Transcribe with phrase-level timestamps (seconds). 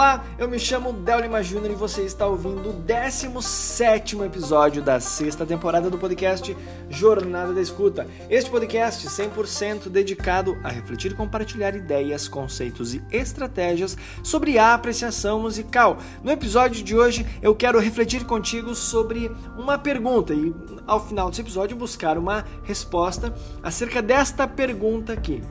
[0.00, 4.98] Olá, eu me chamo Del Lima Júnior e você está ouvindo o 17 episódio da
[4.98, 6.56] sexta temporada do podcast
[6.88, 8.06] Jornada da Escuta.
[8.30, 13.94] Este podcast 100% dedicado a refletir e compartilhar ideias, conceitos e estratégias
[14.24, 15.98] sobre a apreciação musical.
[16.24, 20.54] No episódio de hoje eu quero refletir contigo sobre uma pergunta e
[20.86, 25.42] ao final desse episódio buscar uma resposta acerca desta pergunta aqui.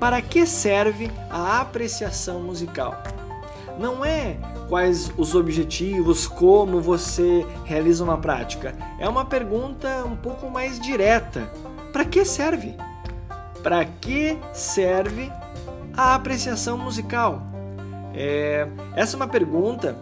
[0.00, 3.00] Para que serve a apreciação musical?
[3.78, 4.36] Não é
[4.68, 8.74] quais os objetivos, como você realiza uma prática.
[8.98, 11.50] É uma pergunta um pouco mais direta.
[11.92, 12.74] Para que serve?
[13.62, 15.30] Para que serve
[15.96, 17.42] a apreciação musical?
[18.14, 19.96] É, essa é uma pergunta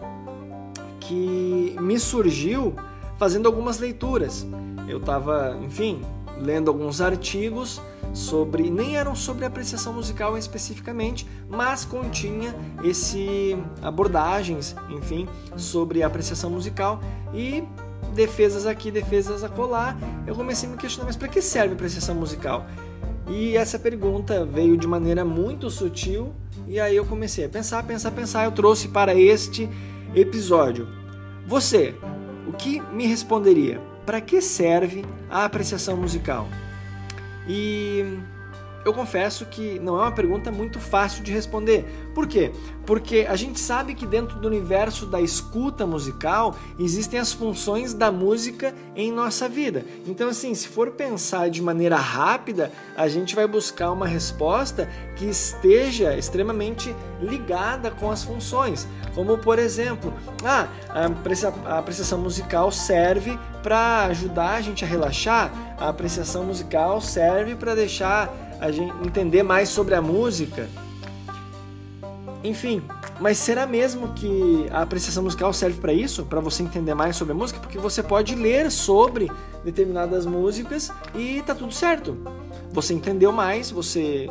[1.00, 2.74] que me surgiu
[3.18, 4.46] fazendo algumas leituras.
[4.88, 6.02] Eu estava, enfim,
[6.38, 7.80] lendo alguns artigos
[8.12, 17.00] sobre nem eram sobre apreciação musical especificamente, mas continha esse abordagens, enfim, sobre apreciação musical
[17.32, 17.64] e
[18.14, 19.96] defesas aqui, defesas acolá.
[20.26, 22.66] Eu comecei a me questionar, mas para que serve apreciação musical?
[23.28, 26.32] E essa pergunta veio de maneira muito sutil
[26.66, 28.44] e aí eu comecei a pensar, pensar, pensar.
[28.44, 29.68] Eu trouxe para este
[30.14, 30.88] episódio.
[31.46, 31.94] Você,
[32.46, 33.80] o que me responderia?
[34.06, 36.46] Para que serve a apreciação musical?
[37.46, 38.18] E
[38.84, 41.84] eu confesso que não é uma pergunta muito fácil de responder.
[42.14, 42.52] Por quê?
[42.86, 48.12] Porque a gente sabe que dentro do universo da escuta musical existem as funções da
[48.12, 49.84] música em nossa vida.
[50.06, 55.24] Então, assim, se for pensar de maneira rápida, a gente vai buscar uma resposta que
[55.24, 58.86] esteja extremamente ligada com as funções.
[59.14, 60.12] Como, por exemplo,
[60.44, 60.68] ah,
[61.64, 67.74] a apreciação musical serve para ajudar a gente a relaxar, a apreciação musical serve para
[67.74, 70.68] deixar a gente entender mais sobre a música.
[72.42, 72.82] Enfim,
[73.20, 76.24] mas será mesmo que a apreciação musical serve para isso?
[76.26, 77.58] Para você entender mais sobre a música?
[77.58, 79.30] Porque você pode ler sobre
[79.64, 82.16] determinadas músicas e tá tudo certo.
[82.72, 84.28] Você entendeu mais, você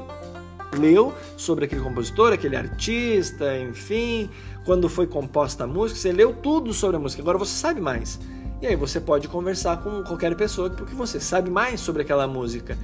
[0.78, 4.30] leu sobre aquele compositor, aquele artista, enfim,
[4.66, 7.22] quando foi composta a música, você leu tudo sobre a música.
[7.22, 8.20] Agora você sabe mais.
[8.62, 12.78] E aí você pode conversar com qualquer pessoa porque você sabe mais sobre aquela música.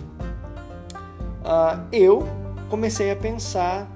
[1.42, 2.28] uh, eu
[2.68, 3.90] comecei a pensar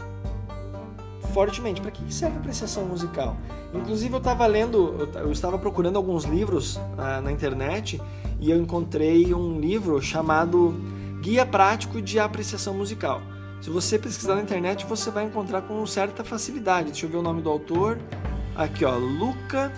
[1.34, 3.36] fortemente para que serve a apreciação musical.
[3.74, 8.00] Inclusive eu estava lendo, eu estava procurando alguns livros uh, na internet
[8.40, 10.74] e eu encontrei um livro chamado
[11.20, 13.20] Guia Prático de Apreciação Musical.
[13.60, 16.92] Se você pesquisar na internet, você vai encontrar com certa facilidade.
[16.92, 17.98] Deixa eu ver o nome do autor.
[18.54, 19.72] Aqui, ó, Luca,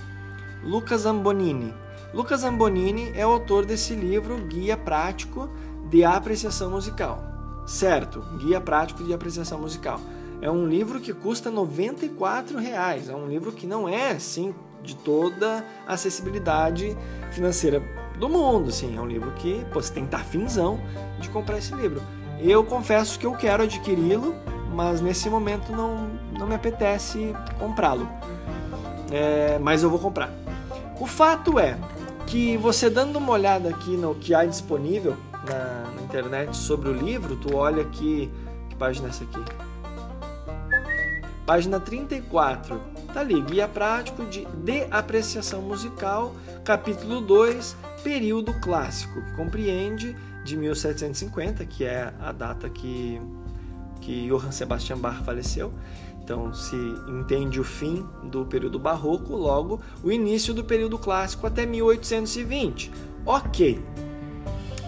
[0.63, 1.73] Luca Zambonini.
[2.13, 5.49] Luca Zambonini é o autor desse livro Guia Prático
[5.89, 7.23] de Apreciação Musical.
[7.67, 10.01] Certo, Guia Prático de Apreciação Musical.
[10.41, 13.09] É um livro que custa 94 reais.
[13.09, 16.97] É um livro que não é, assim, de toda a acessibilidade
[17.33, 17.83] financeira
[18.19, 18.69] do mundo.
[18.69, 18.97] Assim.
[18.97, 20.81] É um livro que pô, você tem que estar finzão
[21.21, 22.01] de comprar esse livro.
[22.41, 24.35] Eu confesso que eu quero adquiri-lo,
[24.73, 28.09] mas nesse momento não, não me apetece comprá-lo.
[29.11, 30.31] É, mas eu vou comprar.
[31.01, 31.77] O fato é
[32.27, 36.93] que você dando uma olhada aqui no que há disponível na, na internet sobre o
[36.93, 38.31] livro, tu olha aqui.
[38.69, 39.43] Que página é essa aqui?
[41.47, 42.81] Página 34.
[43.13, 47.75] Tá ali, Guia Prático de, de Apreciação Musical, capítulo 2,
[48.09, 53.21] Período Clássico, que compreende de 1750, que é a data que,
[54.01, 55.75] que Johann Sebastian Bach faleceu.
[56.25, 56.75] Então se
[57.07, 62.91] entende o fim do período barroco, logo o início do período clássico até 1820.
[63.27, 63.79] Ok,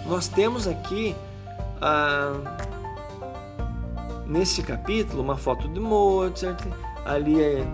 [0.07, 1.15] nós temos aqui
[1.79, 2.33] ah,
[4.27, 6.67] nesse capítulo uma foto de Mozart,
[7.05, 7.67] ali é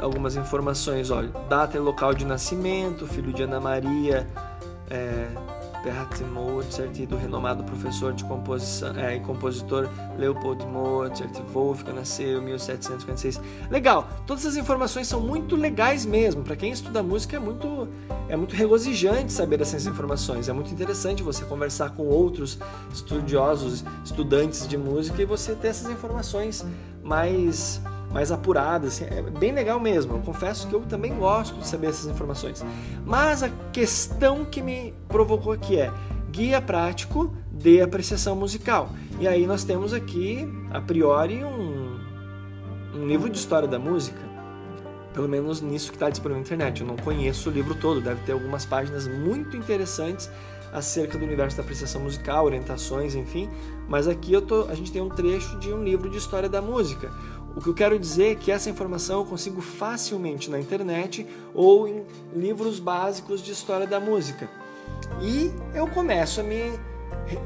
[0.00, 4.26] algumas informações, olha, data e local de nascimento, filho de Ana Maria,
[4.92, 5.26] é,
[6.32, 12.44] Mozart e do renomado professor de composição é, e compositor Leopold Mozart, Wolfgang nasceu em
[12.44, 13.40] 1756.
[13.70, 16.44] Legal, todas essas informações são muito legais mesmo.
[16.44, 17.88] Para quem estuda música é muito
[18.28, 20.48] é muito regozijante saber essas informações.
[20.48, 22.58] É muito interessante você conversar com outros
[22.92, 26.64] estudiosos, estudantes de música e você ter essas informações
[27.02, 27.80] mais
[28.12, 28.94] mais apuradas.
[28.94, 30.14] Assim, é bem legal mesmo.
[30.14, 32.64] Eu confesso que eu também gosto de saber essas informações.
[33.04, 35.92] Mas a questão que me provocou aqui é
[36.30, 38.90] guia prático de apreciação musical.
[39.20, 41.98] E aí nós temos aqui, a priori, um,
[42.94, 44.20] um livro de história da música.
[45.12, 46.80] Pelo menos nisso que está disponível na internet.
[46.80, 50.30] Eu não conheço o livro todo, deve ter algumas páginas muito interessantes
[50.72, 53.48] acerca do universo da apreciação musical, orientações, enfim.
[53.86, 57.12] Mas aqui tô, a gente tem um trecho de um livro de história da música.
[57.54, 61.86] O que eu quero dizer é que essa informação eu consigo facilmente na internet ou
[61.86, 62.02] em
[62.34, 64.48] livros básicos de história da música.
[65.20, 66.78] E eu começo a me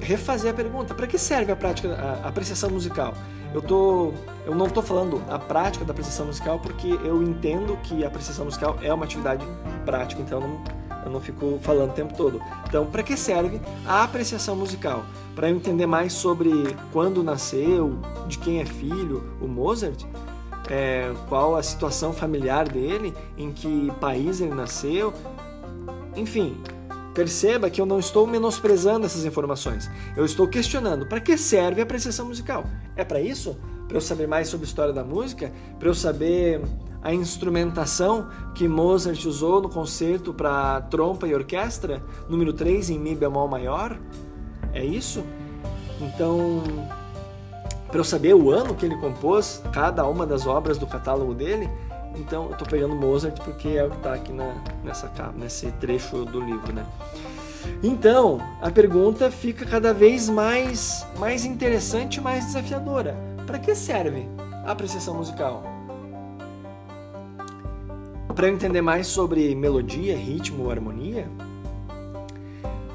[0.01, 3.15] refazer a pergunta: para que serve a prática, a apreciação musical?
[3.55, 4.13] Eu, tô,
[4.45, 8.45] eu não estou falando a prática da apreciação musical porque eu entendo que a apreciação
[8.45, 9.45] musical é uma atividade
[9.85, 10.63] prática, então não,
[11.07, 12.43] eu não fico falando o tempo todo.
[12.69, 15.05] Então, para que serve a apreciação musical?
[15.37, 16.51] Para eu entender mais sobre
[16.93, 20.05] quando nasceu, de quem é filho, o Mozart,
[20.69, 25.15] é, qual a situação familiar dele, em que país ele nasceu,
[26.17, 26.61] enfim.
[27.15, 29.89] Perceba que eu não estou menosprezando essas informações.
[30.17, 32.65] Eu estou questionando para que serve a apreciação musical.
[32.97, 33.57] É para isso?
[33.87, 35.53] Para eu saber mais sobre a história da música?
[35.79, 36.61] Para eu saber
[37.03, 43.15] a instrumentação que Mozart usou no concerto para trompa e orquestra, número 3 em Mi
[43.15, 43.99] bemol maior?
[44.73, 45.25] É isso?
[46.01, 46.63] Então,
[47.89, 51.71] para eu saber o ano que ele compôs cada uma das obras do catálogo dele,
[52.17, 54.55] então eu estou pegando Mozart porque é o que está aqui na,
[54.85, 56.85] nessa, nesse trecho do livro, né?
[57.83, 63.17] Então, a pergunta fica cada vez mais, mais interessante e mais desafiadora.
[63.47, 64.29] Para que serve
[64.65, 65.76] a apreciação musical?
[68.37, 71.27] Para eu entender mais sobre melodia, ritmo, harmonia.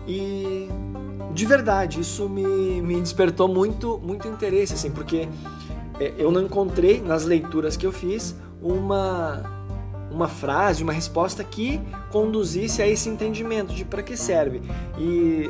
[0.08, 0.70] E
[1.34, 5.28] de verdade, isso me, me despertou muito, muito interesse, assim, porque
[6.00, 9.42] é, eu não encontrei nas leituras que eu fiz uma,
[10.12, 14.62] uma frase, uma resposta que conduzisse a esse entendimento de para que serve.
[15.00, 15.50] E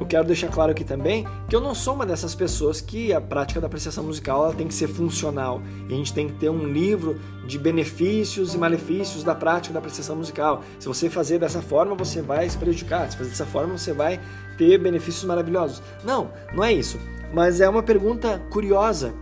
[0.00, 3.20] eu quero deixar claro aqui também que eu não sou uma dessas pessoas que a
[3.20, 5.60] prática da apreciação musical ela tem que ser funcional.
[5.90, 9.78] E a gente tem que ter um livro de benefícios e malefícios da prática da
[9.78, 10.62] apreciação musical.
[10.78, 13.10] Se você fazer dessa forma, você vai se prejudicar.
[13.10, 14.18] Se fazer dessa forma, você vai
[14.56, 15.82] ter benefícios maravilhosos.
[16.02, 16.98] Não, não é isso.
[17.34, 19.12] Mas é uma pergunta curiosa.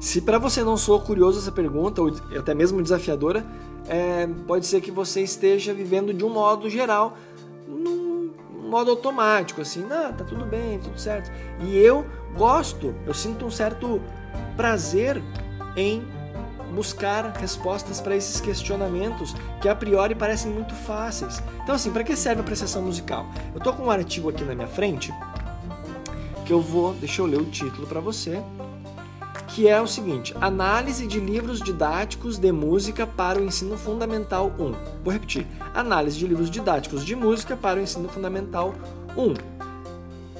[0.00, 3.46] Se para você não soa curioso essa pergunta, ou até mesmo desafiadora,
[3.88, 7.16] é, pode ser que você esteja vivendo de um modo geral
[8.66, 11.30] modo automático, assim, não, tá tudo bem, tudo certo.
[11.60, 14.00] E eu gosto, eu sinto um certo
[14.56, 15.22] prazer
[15.76, 16.06] em
[16.74, 21.42] buscar respostas para esses questionamentos que a priori parecem muito fáceis.
[21.62, 23.26] Então, assim, para que serve a apreciação musical?
[23.54, 25.12] Eu tô com um artigo aqui na minha frente
[26.44, 28.40] que eu vou, deixa eu ler o título para você
[29.56, 34.74] que é o seguinte: Análise de livros didáticos de música para o ensino fundamental 1.
[35.02, 38.74] Vou repetir: Análise de livros didáticos de música para o ensino fundamental
[39.16, 39.32] 1.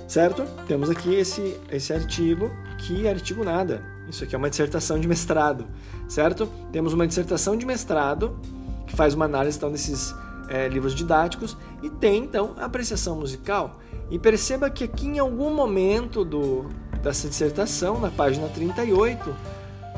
[0.07, 0.45] Certo?
[0.69, 3.83] Temos aqui esse, esse artigo, que artigo nada.
[4.07, 5.67] Isso aqui é uma dissertação de mestrado,
[6.07, 6.47] certo?
[6.71, 8.39] Temos uma dissertação de mestrado
[8.87, 10.15] que faz uma análise então desses
[10.49, 13.81] é, livros didáticos e tem então a apreciação musical.
[14.11, 16.67] E perceba que aqui em algum momento do,
[17.07, 19.33] dessa dissertação, na página 38,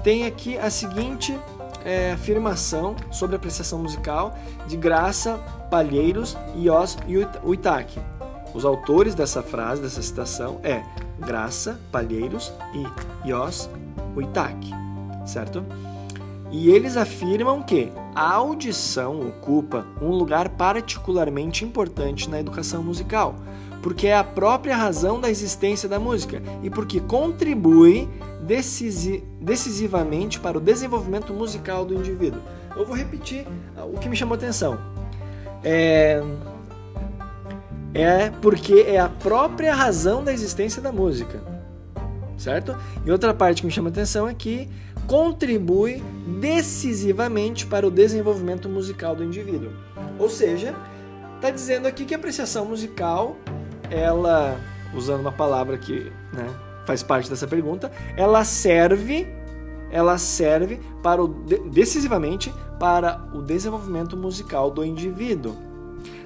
[0.04, 1.34] tem aqui a seguinte
[1.82, 4.36] é, afirmação sobre a apreciação musical
[4.66, 5.38] de Graça,
[5.70, 6.98] Palheiros e Os
[7.42, 7.98] Uitaki.
[8.54, 10.82] Os autores dessa frase, dessa citação, é
[11.18, 12.52] Graça, Palheiros
[13.24, 13.70] e Os
[14.14, 14.70] Uitaki,
[15.24, 15.64] certo?
[16.50, 23.34] E eles afirmam que a audição ocupa um lugar particularmente importante na educação musical,
[23.82, 28.08] porque é a própria razão da existência da música e porque contribui
[28.42, 32.40] decisi decisivamente para o desenvolvimento musical do indivíduo.
[32.76, 33.46] Eu vou repetir
[33.92, 34.78] o que me chamou a atenção.
[35.62, 36.22] É,
[37.94, 41.40] é porque é a própria razão da existência da música,
[42.36, 42.76] certo?
[43.04, 44.68] E outra parte que me chama a atenção é que
[45.06, 46.02] contribui
[46.40, 49.72] decisivamente para o desenvolvimento musical do indivíduo.
[50.18, 50.74] Ou seja,
[51.36, 53.36] está dizendo aqui que a apreciação musical
[53.90, 54.56] ela,
[54.94, 56.46] usando uma palavra que né,
[56.84, 59.26] faz parte dessa pergunta, ela serve,
[59.90, 65.68] ela serve para o, decisivamente para o desenvolvimento musical do indivíduo,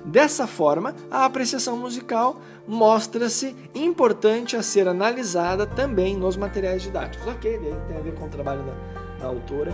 [0.04, 7.26] Dessa forma, a apreciação musical mostra-se importante a ser analisada também nos materiais didáticos.
[7.28, 8.72] Ok, tem a ver com o trabalho da,
[9.20, 9.72] da autora.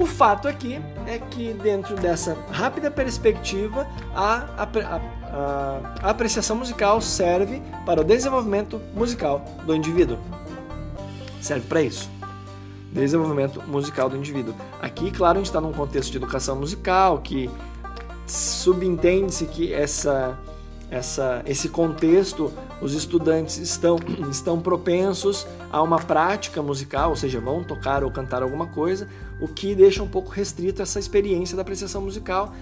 [0.00, 7.00] O fato aqui é que, dentro dessa rápida perspectiva, a, a, a, a apreciação musical
[7.00, 10.18] serve para o desenvolvimento musical do indivíduo.
[11.40, 12.18] Serve para isso
[12.92, 14.54] desenvolvimento musical do indivíduo.
[14.80, 17.50] Aqui, claro, a gente está num contexto de educação musical que
[18.26, 20.38] subentende-se que essa,
[20.90, 23.98] essa, esse contexto, os estudantes estão,
[24.30, 29.08] estão propensos a uma prática musical, ou seja, vão tocar ou cantar alguma coisa,
[29.40, 32.52] o que deixa um pouco restrito essa experiência da apreciação musical,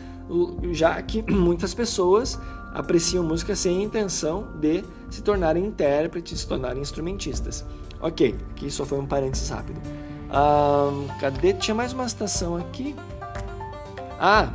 [0.72, 2.38] já que muitas pessoas
[2.74, 7.64] apreciam música sem a intenção de se tornarem intérpretes, se tornarem instrumentistas.
[8.00, 9.80] Ok, aqui só foi um parênteses rápido.
[11.20, 11.54] Cadê?
[11.54, 12.94] Tinha mais uma citação aqui.
[14.20, 14.50] Ah,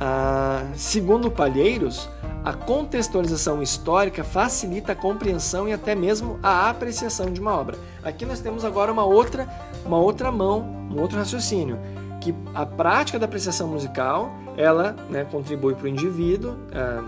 [0.00, 2.08] ah, segundo Palheiros,
[2.44, 7.78] a contextualização histórica facilita a compreensão e até mesmo a apreciação de uma obra.
[8.02, 9.48] Aqui nós temos agora uma outra,
[9.84, 11.78] uma outra mão, um outro raciocínio,
[12.24, 17.04] que a prática da apreciação musical, ela né, contribui para o indivíduo, ah,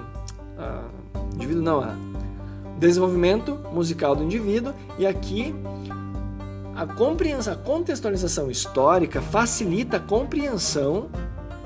[0.58, 0.82] ah,
[1.34, 1.94] indivíduo não, a
[2.78, 5.54] desenvolvimento musical do indivíduo, e aqui
[6.74, 11.08] a compreensão, a contextualização histórica facilita a compreensão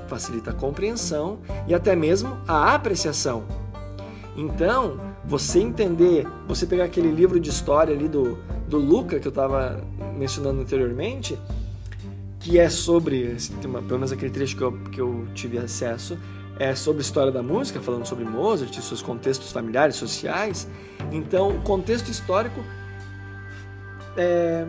[0.07, 3.45] facilita a compreensão e até mesmo a apreciação.
[4.35, 9.29] Então, você entender, você pegar aquele livro de história ali do, do Luca que eu
[9.29, 9.81] estava
[10.17, 11.39] mencionando anteriormente,
[12.41, 16.17] que é sobre, pelo menos aquele trecho que eu, que eu tive acesso,
[16.59, 20.67] é sobre história da música, falando sobre Mozart seus contextos familiares, sociais.
[21.11, 22.63] Então, o contexto histórico
[24.17, 24.65] é,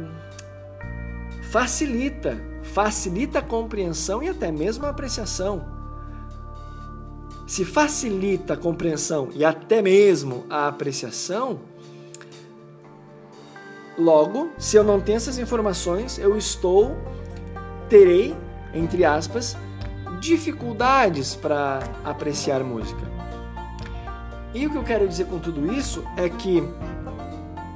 [1.51, 5.67] facilita facilita a compreensão e até mesmo a apreciação.
[7.47, 11.61] Se facilita a compreensão e até mesmo a apreciação,
[13.99, 16.97] logo, se eu não tenho essas informações, eu estou,
[17.93, 18.35] terei,
[18.73, 19.55] entre aspas,
[20.19, 23.03] dificuldades para apreciar música.
[24.55, 26.67] E o que eu quero dizer com tudo isso é que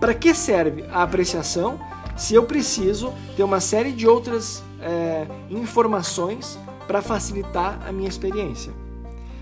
[0.01, 1.79] para que serve a apreciação
[2.17, 8.73] se eu preciso ter uma série de outras é, informações para facilitar a minha experiência.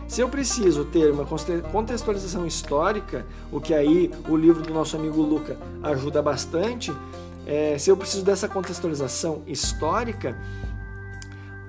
[0.08, 1.24] Se eu preciso ter uma
[1.70, 6.92] contextualização histórica, o que aí o livro do nosso amigo Luca ajuda bastante,
[7.46, 10.36] é, se eu preciso dessa contextualização histórica,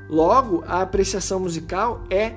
[0.10, 2.34] logo a apreciação musical é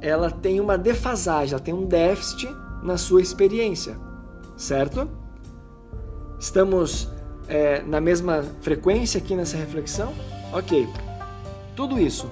[0.00, 2.48] ela tem uma defasagem, ela tem um déficit
[2.82, 3.98] na sua experiência,
[4.56, 5.08] certo?
[6.38, 7.10] Estamos
[7.48, 10.12] é, na mesma frequência aqui nessa reflexão?
[10.52, 10.88] Ok.
[11.74, 12.30] Tudo isso,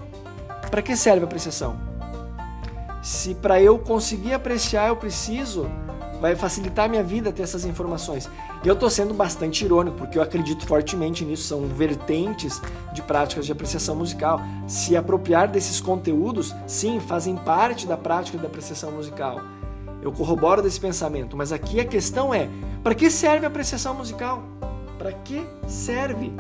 [0.70, 1.76] para que serve a apreciação?
[3.02, 5.66] Se para eu conseguir apreciar eu preciso,
[6.20, 8.30] vai facilitar minha vida ter essas informações.
[8.64, 12.62] E eu estou sendo bastante irônico, porque eu acredito fortemente nisso, são vertentes
[12.94, 14.40] de práticas de apreciação musical.
[14.66, 19.42] Se apropriar desses conteúdos, sim, fazem parte da prática da apreciação musical.
[20.00, 22.49] Eu corroboro desse pensamento, mas aqui a questão é:
[22.83, 24.42] para que serve a apreciação musical?
[24.97, 26.33] Para que serve?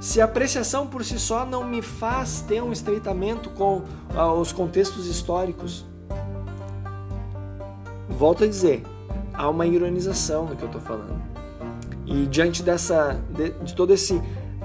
[0.00, 3.82] Se a apreciação por si só não me faz ter um estreitamento com
[4.16, 5.84] ah, os contextos históricos,
[8.08, 8.82] volto a dizer,
[9.34, 11.20] há uma ironização no que eu estou falando.
[12.06, 14.20] E diante dessa, de, de todo esse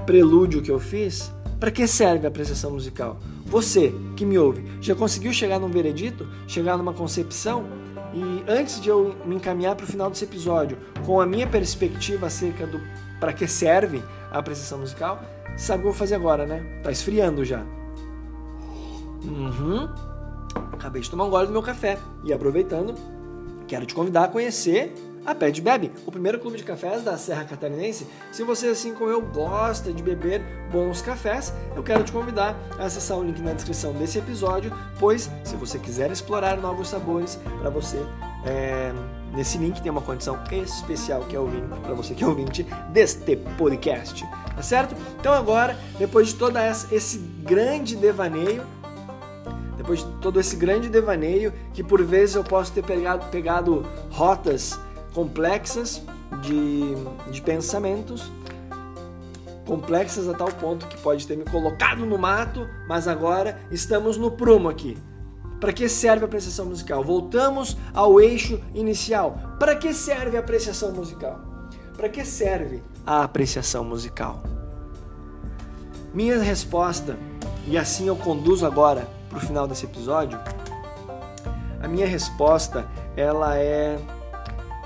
[0.05, 3.17] prelúdio que eu fiz, para que serve a apreciação musical?
[3.45, 6.27] Você que me ouve, já conseguiu chegar num veredito?
[6.47, 7.65] Chegar numa concepção?
[8.13, 12.27] E antes de eu me encaminhar para o final desse episódio, com a minha perspectiva
[12.27, 12.79] acerca do
[13.19, 15.21] para que serve a apreciação musical,
[15.57, 16.81] sabe o que eu vou fazer agora, né?
[16.83, 17.63] Tá esfriando já.
[19.23, 19.89] Uhum.
[20.73, 21.97] Acabei de tomar um gole do meu café.
[22.23, 22.93] E aproveitando,
[23.67, 24.93] quero te convidar a conhecer
[25.27, 28.07] a Pet Bebe, o primeiro clube de cafés da Serra Catarinense.
[28.31, 32.85] Se você, assim como eu, gosta de beber bons cafés, eu quero te convidar a
[32.85, 37.69] acessar o link na descrição desse episódio, pois se você quiser explorar novos sabores para
[37.69, 37.97] você,
[38.45, 38.93] é,
[39.33, 43.35] nesse link tem uma condição especial que é ouvinte para você que é ouvinte deste
[43.57, 44.95] podcast, tá certo?
[45.19, 46.57] Então agora, depois de todo
[46.89, 48.63] esse grande devaneio,
[49.77, 54.79] depois de todo esse grande devaneio, que por vezes eu posso ter pegado, pegado rotas
[55.13, 56.01] complexas
[56.41, 56.95] de,
[57.31, 58.31] de pensamentos,
[59.65, 64.31] complexas a tal ponto que pode ter me colocado no mato, mas agora estamos no
[64.31, 64.97] prumo aqui.
[65.59, 67.03] Para que serve a apreciação musical?
[67.03, 69.55] Voltamos ao eixo inicial.
[69.59, 71.39] Para que serve a apreciação musical?
[71.95, 74.43] Para que serve a apreciação musical?
[76.13, 77.17] Minha resposta,
[77.67, 80.39] e assim eu conduzo agora para o final desse episódio,
[81.81, 83.97] a minha resposta ela é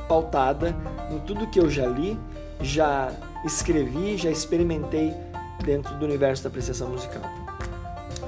[0.08, 0.76] pautada
[1.10, 2.20] em tudo que eu já li,
[2.60, 3.12] já
[3.46, 5.14] escrevi, já experimentei
[5.64, 7.22] dentro do universo da apreciação musical.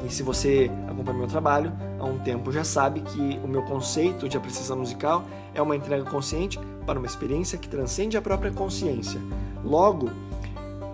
[0.06, 4.28] E se você acompanha meu trabalho há um tempo já sabe que o meu conceito
[4.28, 9.22] de apreciação musical é uma entrega consciente para uma experiência que transcende a própria consciência.
[9.64, 10.10] Logo,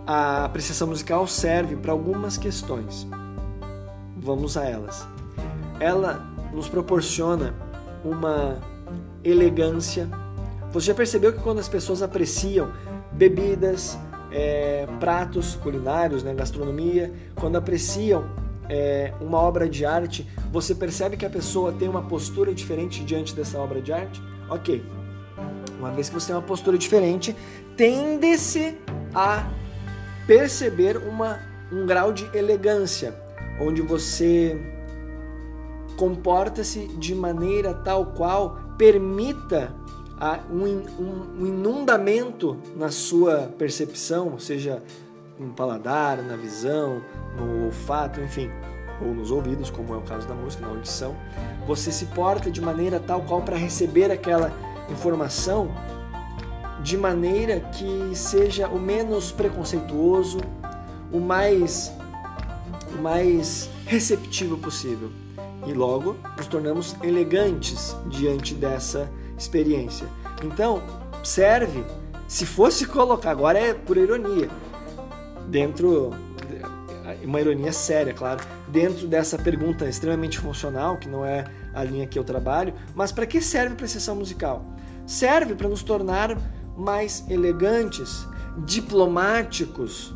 [0.05, 3.07] a apreciação musical serve para algumas questões.
[4.21, 5.07] Vamos a elas.
[5.79, 7.53] Ela nos proporciona
[8.03, 8.59] uma
[9.23, 10.09] elegância.
[10.71, 12.71] Você já percebeu que quando as pessoas apreciam
[13.11, 13.97] bebidas,
[14.31, 18.29] é, pratos culinários, né, gastronomia, quando apreciam
[18.67, 23.35] é, uma obra de arte, você percebe que a pessoa tem uma postura diferente diante
[23.35, 24.21] dessa obra de arte?
[24.49, 24.83] Ok.
[25.79, 27.35] Uma vez que você tem uma postura diferente,
[27.75, 28.77] tende-se
[29.15, 29.49] a
[30.27, 31.39] perceber uma,
[31.71, 33.15] um grau de elegância,
[33.59, 34.59] onde você
[35.97, 39.75] comporta-se de maneira tal qual permita
[40.49, 44.81] um, inundamento na sua percepção, seja
[45.37, 47.01] no paladar, na visão,
[47.37, 48.49] no olfato, enfim,
[49.01, 51.15] ou nos ouvidos, como é o caso da música, na audição,
[51.65, 54.51] você se porta de maneira tal qual para receber aquela
[54.89, 55.69] informação
[56.81, 60.39] de maneira que seja o menos preconceituoso,
[61.11, 61.91] o mais
[62.97, 65.09] o mais receptivo possível.
[65.65, 70.07] E logo nos tornamos elegantes diante dessa experiência.
[70.43, 70.81] Então,
[71.23, 71.83] serve,
[72.27, 74.49] se fosse colocar, agora é por ironia,
[75.47, 76.13] dentro
[77.23, 82.17] uma ironia séria, claro, dentro dessa pergunta extremamente funcional, que não é a linha que
[82.17, 84.65] eu trabalho, mas para que serve a apreciação musical?
[85.05, 86.37] Serve para nos tornar
[86.77, 88.25] mais elegantes,
[88.65, 90.13] diplomáticos,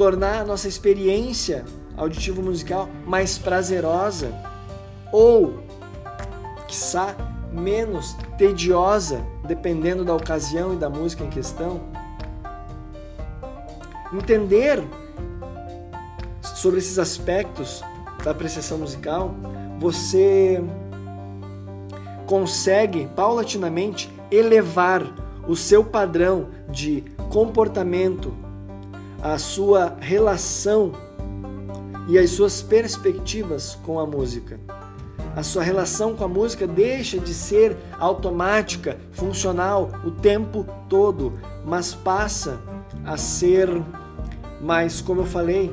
[0.00, 1.62] tornar a nossa experiência
[1.94, 4.32] auditivo musical mais prazerosa
[5.12, 5.62] ou,
[6.66, 7.14] quiçá,
[7.52, 11.82] menos tediosa, dependendo da ocasião e da música em questão.
[14.10, 14.82] Entender
[16.40, 17.84] sobre esses aspectos
[18.24, 19.34] da apreciação musical,
[19.78, 20.64] você
[22.24, 25.02] consegue paulatinamente elevar
[25.46, 28.34] o seu padrão de comportamento,
[29.22, 30.92] a sua relação
[32.08, 34.58] e as suas perspectivas com a música.
[35.36, 41.94] A sua relação com a música deixa de ser automática, funcional o tempo todo, mas
[41.94, 42.60] passa
[43.04, 43.68] a ser
[44.60, 45.72] mais, como eu falei,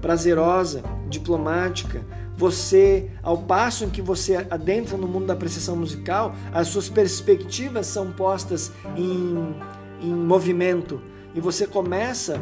[0.00, 2.02] prazerosa, diplomática,
[2.36, 7.86] você, ao passo em que você adentra no mundo da apreciação musical, as suas perspectivas
[7.86, 9.56] são postas em,
[10.02, 11.00] em movimento
[11.36, 12.40] e você começa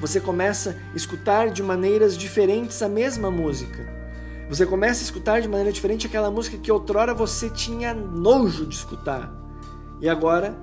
[0.00, 3.88] você começa a escutar de maneiras diferentes a mesma música.
[4.50, 8.74] Você começa a escutar de maneira diferente aquela música que outrora você tinha nojo de
[8.74, 9.32] escutar.
[10.02, 10.54] E agora,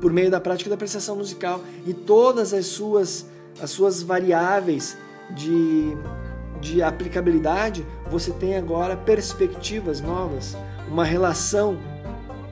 [0.00, 3.26] por meio da prática da apreciação musical e todas as suas
[3.60, 4.96] as suas variáveis
[5.30, 5.94] de
[6.60, 10.56] de aplicabilidade, você tem agora perspectivas novas,
[10.88, 11.76] uma relação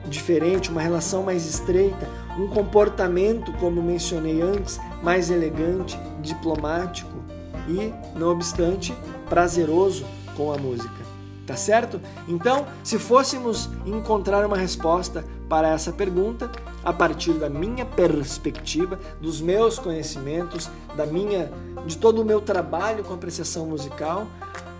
[0.07, 7.15] diferente, uma relação mais estreita, um comportamento, como mencionei antes, mais elegante, diplomático
[7.67, 8.95] e, não obstante,
[9.29, 11.05] prazeroso com a música.
[11.45, 12.01] Tá certo?
[12.27, 16.49] Então, se fôssemos encontrar uma resposta para essa pergunta,
[16.83, 21.51] a partir da minha perspectiva, dos meus conhecimentos, da minha,
[21.85, 24.27] de todo o meu trabalho com apreciação musical,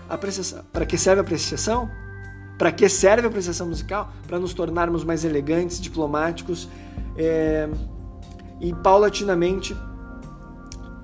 [0.09, 1.89] apreciação, para que serve a apreciação?
[2.57, 4.11] Para que serve a apreciação musical?
[4.27, 6.69] Para nos tornarmos mais elegantes, diplomáticos
[7.17, 7.69] é,
[8.61, 9.75] e paulatinamente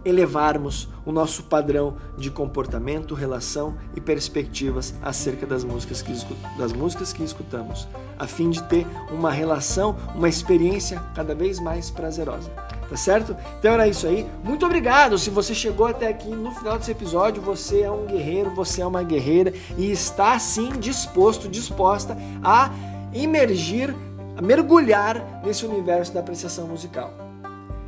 [0.03, 6.13] elevarmos o nosso padrão de comportamento, relação e perspectivas acerca das músicas que,
[6.57, 7.87] das músicas que escutamos,
[8.17, 12.51] a fim de ter uma relação, uma experiência cada vez mais prazerosa.
[12.91, 13.37] Tá certo?
[13.57, 14.27] Então era isso aí.
[14.43, 15.17] Muito obrigado.
[15.17, 18.85] Se você chegou até aqui no final desse episódio, você é um guerreiro, você é
[18.85, 22.69] uma guerreira e está sim disposto, disposta a
[23.13, 23.95] imergir,
[24.35, 27.13] a mergulhar nesse universo da apreciação musical.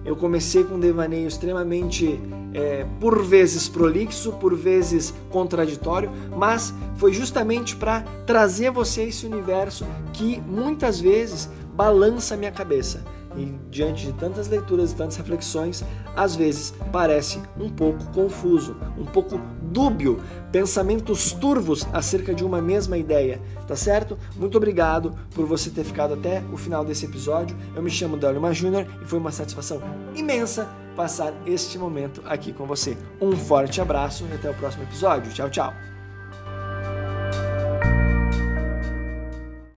[0.06, 2.18] Eu comecei com um devaneio extremamente,
[2.54, 9.86] é, por vezes prolixo, por vezes contraditório, mas foi justamente para trazer você esse universo
[10.13, 13.04] que muitas vezes balança a minha cabeça.
[13.38, 15.84] E diante de tantas leituras e tantas reflexões,
[16.15, 22.98] às vezes parece um pouco confuso, um pouco dúbio, pensamentos turvos acerca de uma mesma
[22.98, 24.17] ideia, tá certo?
[24.36, 27.58] Muito obrigado por você ter ficado até o final desse episódio.
[27.76, 29.82] Eu me chamo Délio Júnior e foi uma satisfação
[30.15, 32.98] imensa passar este momento aqui com você.
[33.19, 35.34] Um forte abraço e até o próximo episódio.
[35.34, 35.92] Tchau, tchau.